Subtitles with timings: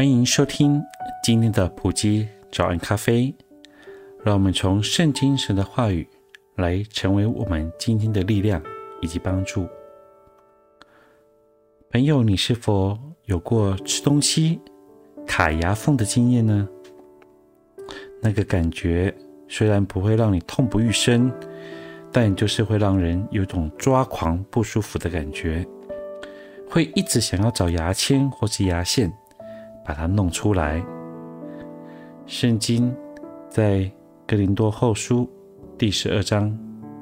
[0.00, 0.82] 欢迎收听
[1.22, 3.34] 今天的普基早安咖啡，
[4.24, 6.08] 让我们从圣经神的话语
[6.56, 8.62] 来成为我们今天的力量
[9.02, 9.68] 以及帮助。
[11.90, 14.58] 朋友，你是否有过吃东西
[15.26, 16.66] 卡牙缝的经验呢？
[18.22, 19.14] 那个感觉
[19.48, 21.30] 虽然不会让你痛不欲生，
[22.10, 25.62] 但就是会让人有种抓狂不舒服的感觉，
[26.70, 29.12] 会一直想要找牙签或是牙线。
[29.90, 30.80] 把它弄出来。
[32.24, 32.94] 圣经
[33.48, 33.90] 在
[34.24, 35.28] 哥林多后书
[35.76, 36.56] 第十二章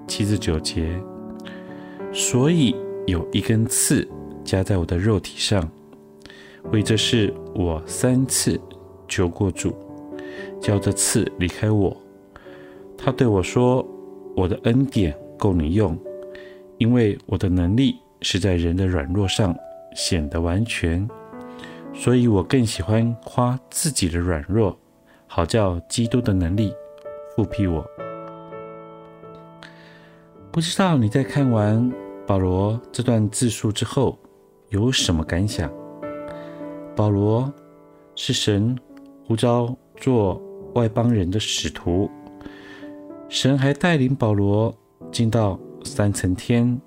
[0.07, 0.99] 七至九节，
[2.15, 2.75] 所以
[3.07, 4.09] 有一根刺
[4.43, 5.71] 夹在我的肉体上，
[6.73, 8.59] 为这事我三次
[9.07, 9.77] 求过主，
[10.59, 11.95] 叫这刺离开我。
[12.97, 13.87] 他对我说
[14.35, 15.95] ：“我的恩典够你用，
[16.79, 19.55] 因为我的能力是在人的软弱上
[19.95, 21.07] 显得完全。”
[21.93, 24.79] 所以我更喜欢夸自己的软弱，
[25.27, 26.73] 好叫基督的能力
[27.37, 27.85] 覆庇我。
[30.51, 31.93] 不知道你在看完
[32.27, 34.19] 保罗这段自述之后
[34.71, 35.71] 有什么感想？
[36.97, 37.53] 保罗
[38.17, 38.77] 是神
[39.27, 40.41] 呼召做
[40.75, 42.11] 外邦人的使徒，
[43.29, 44.75] 神还带领保罗
[45.13, 46.81] 进到三层天，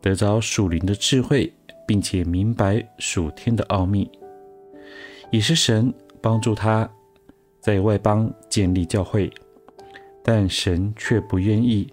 [0.00, 1.52] 得着属灵的智慧，
[1.86, 4.10] 并且明白属天的奥秘。
[5.30, 6.88] 也是神帮助他
[7.60, 9.30] 在外邦建立教会，
[10.22, 11.92] 但神却不愿意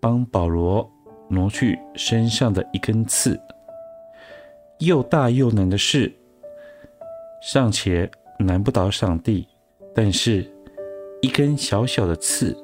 [0.00, 0.88] 帮保罗
[1.28, 3.38] 挪去身上的一根刺。
[4.80, 6.12] 又大又难的事，
[7.42, 9.46] 尚且难不倒上帝，
[9.94, 10.48] 但是
[11.20, 12.56] 一根小小的刺，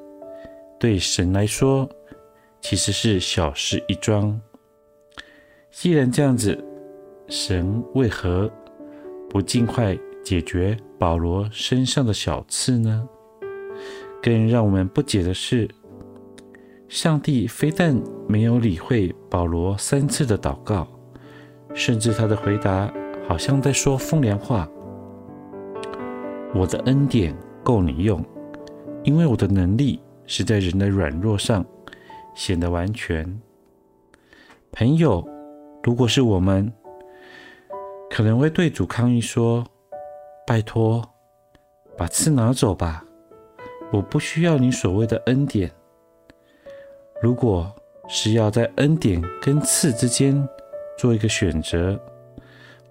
[0.79, 1.89] 对神来说
[2.61, 4.39] 其实是小事一桩。
[5.71, 6.63] 既然这样子，
[7.27, 8.49] 神为何
[9.35, 13.05] 不尽快解决保罗身上的小刺呢？
[14.23, 15.69] 更让我们不解的是，
[16.87, 20.87] 上帝非但没有理会保罗三次的祷告，
[21.73, 22.89] 甚至他的回答
[23.27, 24.65] 好像在说风凉话
[26.55, 28.23] ：“我的恩典够你用，
[29.03, 31.65] 因为我的能力是在人的软弱上
[32.33, 33.41] 显得完全。”
[34.71, 35.27] 朋友，
[35.83, 36.71] 如果是我们，
[38.15, 39.61] 可能会对主抗议说
[40.47, 41.03] ：“拜托，
[41.97, 43.03] 把刺拿走吧，
[43.91, 45.69] 我不需要你所谓的恩典。
[47.21, 47.69] 如果
[48.07, 50.47] 是要在恩典跟刺之间
[50.97, 51.99] 做一个选择，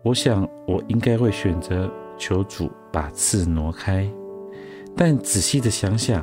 [0.02, 4.06] 我想我应该会选择求主把刺挪开。
[4.94, 6.22] 但仔细的想想，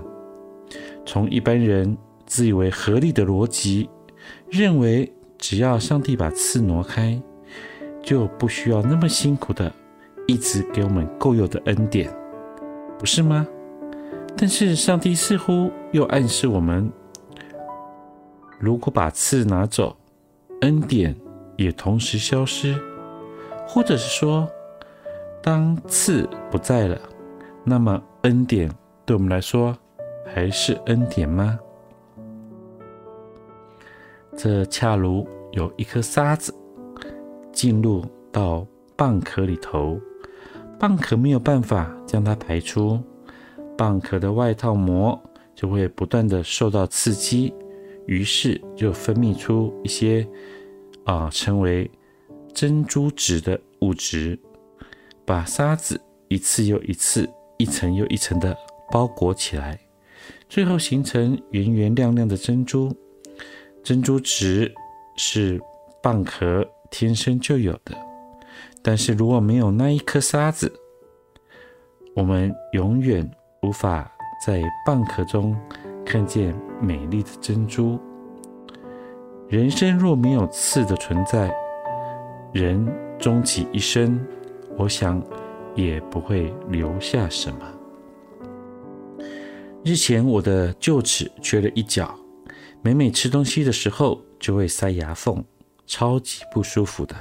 [1.08, 1.98] 从一般人
[2.28, 3.90] 自以为合理的逻辑，
[4.48, 7.20] 认为只要上帝把刺挪开。”
[8.12, 9.72] 就不需要那么辛苦的
[10.28, 12.14] 一直给我们够用的恩典，
[13.00, 13.48] 不是吗？
[14.36, 16.92] 但是上帝似乎又暗示我们，
[18.60, 19.96] 如果把刺拿走，
[20.60, 21.16] 恩典
[21.56, 22.78] 也同时消失，
[23.66, 24.46] 或者是说，
[25.42, 27.00] 当刺不在了，
[27.64, 28.70] 那么恩典
[29.06, 29.74] 对我们来说
[30.36, 31.58] 还是恩典吗？
[34.36, 36.54] 这恰如有一颗沙子。
[37.52, 38.66] 进入到
[38.98, 40.00] 蚌壳里头，
[40.80, 43.00] 蚌壳没有办法将它排出，
[43.78, 45.20] 蚌壳的外套膜
[45.56, 47.54] 就会不断的受到刺激，
[48.06, 50.28] 于是就分泌出一些
[51.04, 51.90] 啊称为
[52.54, 54.38] 珍珠质的物质，
[55.26, 58.56] 把沙子一次又一次、一层又一层的
[58.92, 59.80] 包裹起来，
[60.48, 62.92] 最后形成圆圆亮亮的珍珠。
[63.84, 64.74] 珍珠质
[65.18, 65.60] 是
[66.04, 66.68] 蚌壳。
[66.92, 67.98] 天生就有的，
[68.84, 70.72] 但是如果没有那一颗沙子，
[72.14, 73.28] 我们永远
[73.64, 74.12] 无法
[74.46, 75.58] 在蚌壳中
[76.06, 77.98] 看见美丽的珍珠。
[79.48, 81.54] 人生若没有刺的存在，
[82.54, 82.86] 人
[83.18, 84.20] 终其一生，
[84.78, 85.24] 我想
[85.74, 87.60] 也不会留下什么。
[89.84, 92.14] 日前我的臼齿缺了一角，
[92.82, 95.44] 每每吃东西的时候就会塞牙缝。
[95.92, 97.14] 超级不舒服的，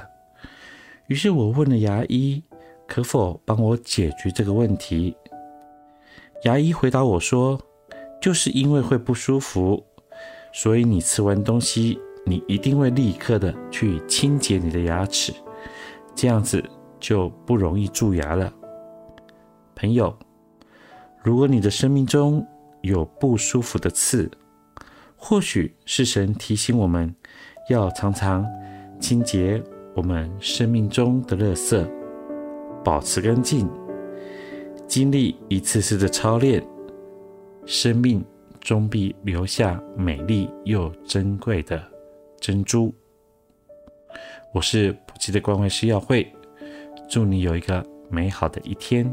[1.07, 2.41] 于是我问了牙医，
[2.87, 5.13] 可否帮我解决这个问题？
[6.45, 7.59] 牙医回答我说，
[8.21, 9.85] 就是因为会不舒服，
[10.53, 15.33] 所以你吃完东西，你一定会立刻的去清洁你的牙齿，
[16.15, 16.63] 这样子
[16.97, 18.53] 就不容易蛀牙了。
[19.75, 20.17] 朋友，
[21.21, 22.47] 如果你的生命中
[22.79, 24.31] 有不舒服的刺，
[25.17, 27.13] 或许是神提醒我们
[27.69, 28.47] 要常常
[29.01, 29.61] 清洁
[29.95, 31.85] 我们生命中的垃圾，
[32.83, 33.67] 保持干净。
[34.87, 36.63] 经历一次次的操练，
[37.65, 38.23] 生命
[38.59, 41.81] 终必留下美丽又珍贵的
[42.39, 42.93] 珍珠。
[44.53, 46.31] 我是普吉的关怀师耀慧，
[47.09, 49.11] 祝你有一个美好的一天。